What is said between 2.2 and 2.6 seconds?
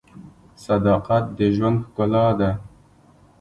ده.